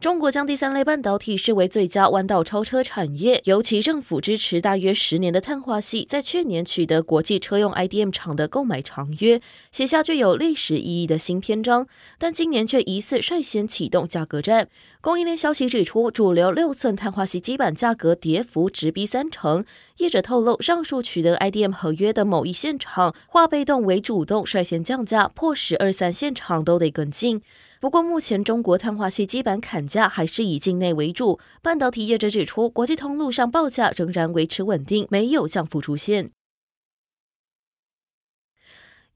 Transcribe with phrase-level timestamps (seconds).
[0.00, 9.40] 中国将第三类半导体视为最佳弯道超车产业，尤其政府支持大约十年的碳化矽，在去年取得国际车用 IDM 厂的购买长约，
[9.72, 11.88] 写下具有历史意义的新篇章。
[12.16, 14.68] 但今年却疑似率先启动价格战。
[15.00, 19.64] 供应链消息指出，主流六寸碳化矽基板价格跌幅直逼三成。
[19.96, 27.42] 业者透露，上述取得 IDM 合约的某一现场化被动为主动，率先降价，迫使二三线厂都得跟进。
[27.80, 31.38] 不过，目前中国碳化系基板砍价还是以境内为主。
[31.62, 36.32] 半导体业者指出，国际通路上报价仍然维持稳定，没有降幅出现。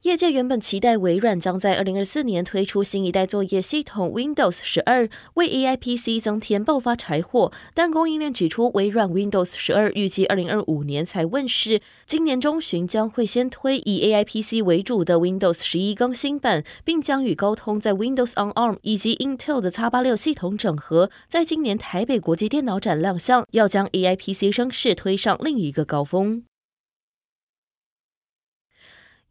[0.03, 7.53] 业界原本期待微软将在二零二四年推出新一代作业系统 Windows 十二，为 AI PC 增添爆发柴火。
[7.73, 23.87] 但供应链指出，微软 Windows 十二预计二零二五年才问世，今年中旬将会先推以 AI PC 为主的 Windows 十一更新版，并将与高通在 Windows on ARM 以及 Intel 的 X 八六系统整合，在今年台北国际电脑展亮相，要将
[23.87, 26.43] AI PC 声势推上另一个高峰。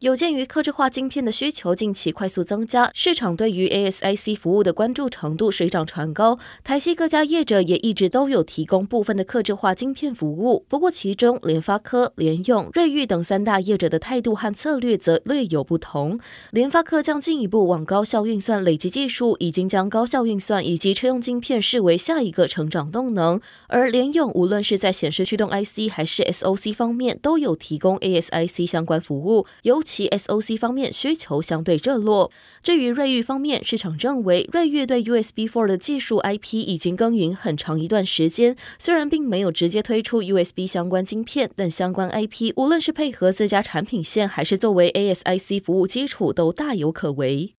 [0.02, 6.40] 有鉴于客制化晶片的需求近期快速增加，市场对于 ASIC 服务的关注程度水涨船高。
[6.64, 16.18] 台系各家业者也一直都有提供部分的客制化晶片服务，不过其中联发科、联用、瑞昱等三大业者的态度和策略则略有不同。
[16.50, 23.40] 联发科将进一步往高效运算累积技术，已经将高效运算以及车用晶片视为下一个成长动能。
[23.68, 32.30] 而联用无论是在显示驱动 IC 还是 SOC 方面，都有提供 ASIC 相关服务，尤其其 SOC 方面需求相对热络。
[32.62, 47.52] 至于瑞昱方面，市场认为瑞昱对 usb for 的技术 IP 已经耕耘很长一段时间，虽然并没有直接推出 USB 相关晶片，但相关 IP 无论是配合自家产品线，还是作为 ASIC 服务基础，都大有可为。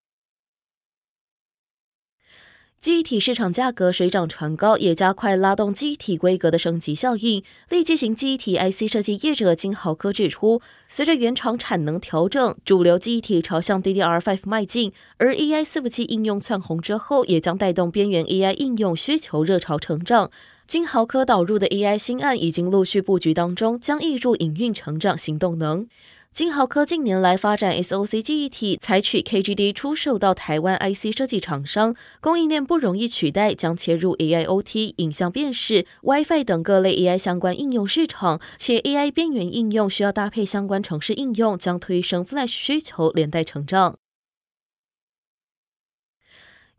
[2.83, 7.41] 记忆体市场价格水涨船高，也加快拉动记忆体规格的升级效应。
[7.69, 20.29] 立积型记忆体 IC 设计业者金豪科指出，随着原厂产能调整，主流记忆体朝向 DDR5 迈进，而 AI 伺服器应用窜红之后，也将带动边缘 AI 应用需求热潮成长。
[20.67, 25.87] 金豪科导入的 AI 新案已经陆续布局当中，将挹注营运成长新动能。
[26.33, 43.97] 金豪科近年来发展 SOC 记忆体，采取 KGD 出售到台湾 IC 设计厂商，供应链不容易取代，将切入 AIoT、影像辨识、WiFi 等各类 AI 相关应用市场，且 AI 边缘应用需要搭配相关城市应用，将推升 Flash 需求，连带成长。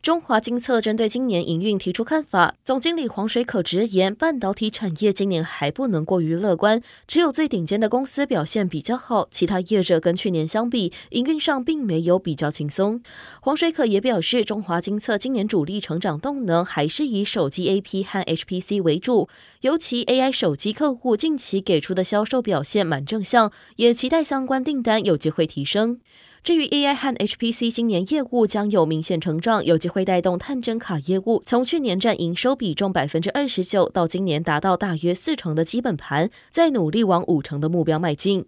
[0.05, 13.01] 中华精测针对今年营运提出看法，总经理黄水可直言，半导体产业今年还不能过于乐观，只有最顶尖的公司表现比较好，其他业者跟去年相比，营运上并没有比较轻松。
[13.41, 19.27] 黄水可也表示，中华精测今年主力成长动能还是以手机 AP 和 HPC 为主，
[19.61, 25.99] 尤其 AI 手机客户近期给出的销售表现蛮正向，也期待相关订单有机会提升。
[26.45, 38.45] 至于 AI 和 HPC 今年业务将有明显成长，有机会带动探针卡业务，从去年占营收比重百分之二十九，到今年达到大约四成的基本盘，在努力往五成的目标迈进。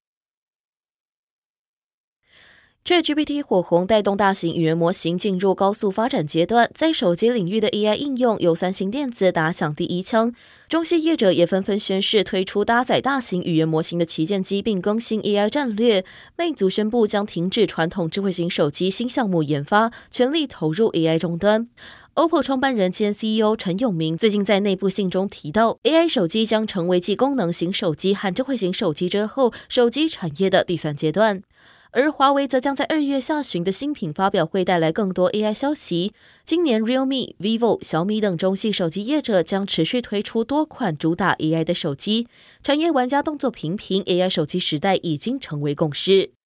[2.88, 10.34] ChatGPT 火红带动大型语言模型进入高速发展阶段，在手机领域的 AI 应用由三星电子打响第一枪，
[10.70, 16.06] 中系业者也纷纷宣示推出搭载大型语言模型的旗舰机，并更新 AI 战略。
[16.38, 21.68] 魅族宣布将停止传统智慧型手机新项目研发，全力投入 AI 终端。
[22.16, 31.44] OPPO 创办人兼 CEO 陈永明最近在内部信中提到，AI 手机将成为继功能型手机和智慧型手机之后，手机产业的第三阶段。
[31.92, 36.14] 而华为则将在二月下旬的新品发表会带来更多 AI 消息。
[36.44, 42.28] 今年，Realme、Vivo、小米等中系手机业者将持续推出多款主打 AI 的手机。
[42.62, 46.37] 产业玩家动作频频，AI 手机时代已经成为共识。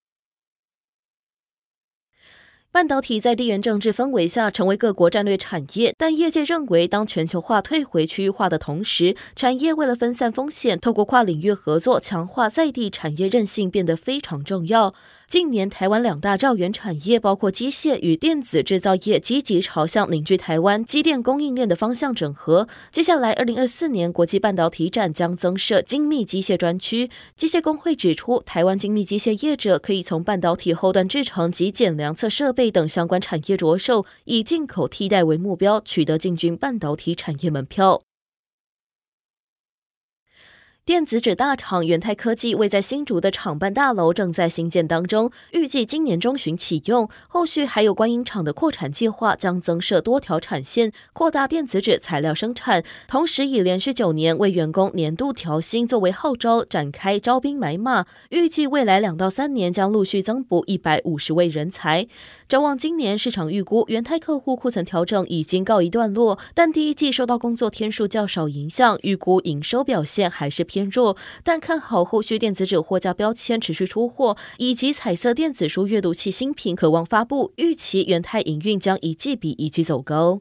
[2.74, 14.94] 半导体在地缘政治氛围下成为各国战略产业，但业界认为，当全球化退回区域化的同时，产业为了分散风险，透过跨领域合作强化在地产业韧性变得非常重要。
[15.28, 22.68] 近年台湾两大兆元产业，包括机械与电子制造业，积极朝向凝聚台湾机电供应链的方向整合。
[22.92, 27.10] 接下来，二零二四年国际半导体展将增设精密机械专区。
[27.38, 38.04] 机械工会指出，台湾精密机械业者可以从半导体后端制程及检量测设备等相关产业着手，以进口替代为目标，取得进军半导体产业门票。
[40.84, 47.08] 电子纸大厂元泰科技位在新竹的厂办大楼正在兴建当中，预计今年中旬启用。
[47.28, 52.84] 后续还有观音厂的扩产计划，将增设多条产线，扩大电子纸材料生产。
[53.08, 62.08] 同时，以连续九年为员工年度调薪作为号召，展开招兵买马，预计未来两到三年将陆续增补一百五十位人才。
[62.48, 80.40] 展望今年，市场预估元泰客户库存调整已经告一段落，但第一季受到工作天数较少影响，预估营收表现还是偏弱，但看好后续电子纸货架标签持续出货，以及彩色电子书阅读器新品可望发布，预期元泰营运将一季比一季走高。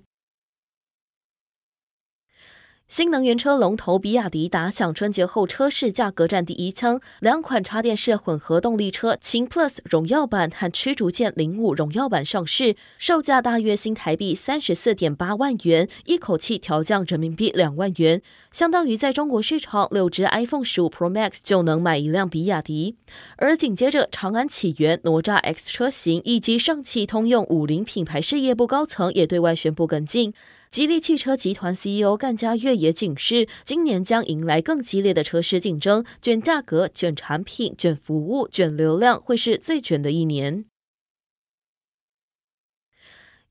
[2.90, 18.20] 新能源车龙头比亚迪打响春节后车市价格战第一枪，两款插电式混合动力车秦 Plus 荣耀版和驱逐舰零五荣耀版上市，售价大约新台币三十四点八万元，一口气调降人民币两万元，
[18.50, 22.96] 相当于在中国市场六只 iPhone 十五 Pro Max 就能买一辆比亚迪。
[23.36, 30.34] 而紧接着，长安起源、哪吒 X 车型以及上汽通用五菱品牌事业部高层也对外宣布跟进。
[30.70, 40.66] 吉利汽车集团 CEO 干家越也警示，今年将迎来更激烈的车市竞争，卷价格、卷产品、卷服务、卷流量，会是最卷的一年。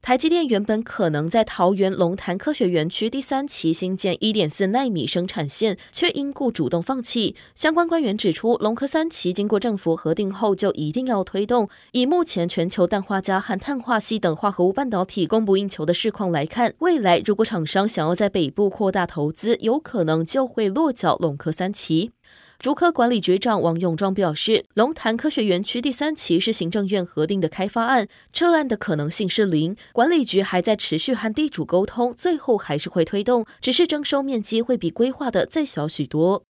[0.01, 7.35] 台积电原本可能在桃园龙潭科学园区第三期新建一点四奈米生产线，却因故主动放弃。
[7.53, 11.69] 相关官员指出，龙科三期经过政府核定后，就一定要推动。
[11.91, 22.11] 以目前全球氮化镓和碳化矽等化合物半导体供不应求的市况来看，未来如果厂商想要在北部扩大投资，有可能就会落脚龙科三期。
[22.59, 29.77] 竹科管理局长王永庄表示，龙潭科学园区第三期是行政院核定的开发案，撤案的可能性是零。
[29.93, 36.43] 管理局还在持续和地主沟通，最后还是会推动，只是征收面积会比规划的再小许多。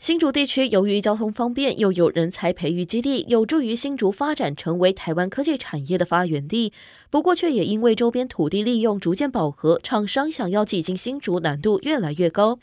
[0.00, 6.72] 新竹地区由于交通方便，又有人才培育基地，有助于新竹发展成为台湾科技产业的发源地。
[7.10, 12.58] 不过，却也因为周边土地利用逐渐饱和，厂商想要挤进新竹难度越来越高。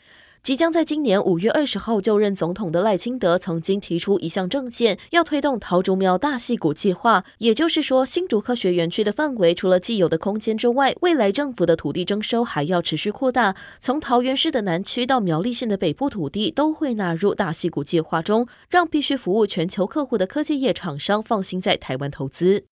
[0.48, 7.22] 即将在今年五月二十号就任总统的赖清德曾经提出一项政见，要推动桃竹苗大溪谷计划。
[7.36, 22.64] 也就是说，新竹科学园区的范围除了既有的空间之外，未来政府的土地征收还要持续扩大，从桃园市的南区到苗栗县的北部土地都会纳入大溪谷计划中，让必须服务全球客户的科技业厂商放心在台湾投资。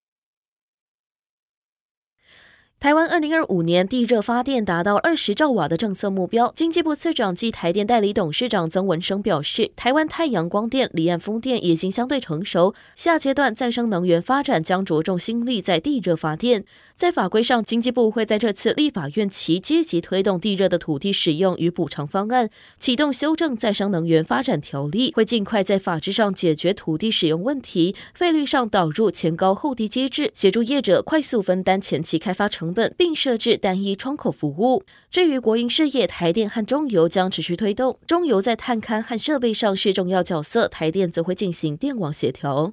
[2.79, 16.65] 台湾二零二五年地热发电达到二十兆瓦的政策目标，经济部次长暨台电代理董事长曾文生表示，台湾太阳光电、离岸风电已经相对成熟，下阶段再生能源发展将着重心力在地热发电。
[16.95, 34.83] 在法规上，经济部会在这次立法院期积极推动地热的土地使用与补偿方案，启动修正再生能源发展条例，会尽快在法制上解决土地使用问题，费率上导入前高后低机制，协助业者快速分担前期开发成本并设置单一窗口服务。
[35.11, 42.73] 至于国营事业，台电和中油将持续推动，中油在探勘和设备上是重要角色，台电则会进行电网协调。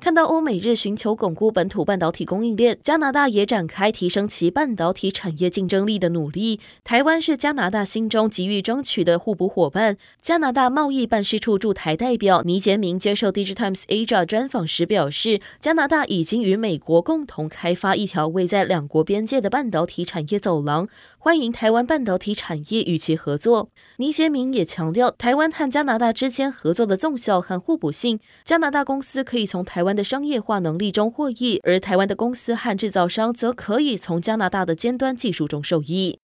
[0.00, 6.60] 看到欧美日寻求巩固本土半导体供应链，加拿大也展开提升其半导体产业竞争力的努力。
[6.84, 9.96] 台湾是加拿大心中急于争取的互补伙伴。
[10.20, 20.86] 加拿大贸易办事处驻台代表倪杰明接受《Digitimes Asia》专访时表示，加拿大已经与美国共同开发一条位在两国边界的半导体产业走廊，
[21.20, 23.70] 欢迎台湾半导体产业与其合作。
[23.98, 29.58] 倪杰明也强调，台湾和加拿大之间合作的纵效和互补性，加拿大公司可以从。
[29.68, 36.20] 台湾的商业化能力中获益，而台湾的公司和制造商则可以从加拿大的尖端技术中受益。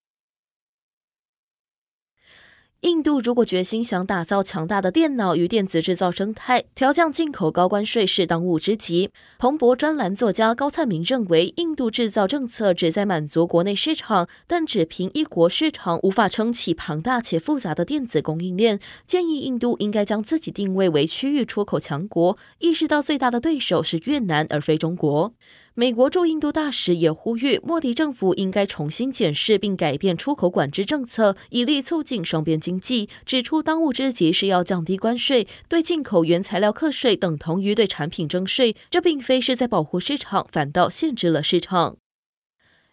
[2.85, 9.09] 印度如果决心想打造强大的电脑与电子制造生态，调降进口高关税是当务之急。
[9.39, 18.79] 彭博专栏作家高灿明认为，印度制造政策旨在满足国内市场，但只凭一国市场无法撑起庞大且复杂的电子供应链。
[19.07, 25.33] 建议印度应该将自己定位为区域出口强国，意识到最大的对手是越南而非中国。
[25.77, 33.09] 美国驻印度大使也呼吁莫迪政府应该重新检视并改变出口管制政策，以利促进双边经济。
[33.27, 41.97] 指出当务之急是要降低关税，对进口原材料课税等同于对产品征税，这并非是在保护市场，反倒限制了市场。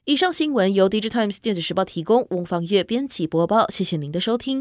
[0.06, 4.60] 以上新闻由《Digitimes 电子时报》提供，翁方月编辑播报，谢谢您的收听。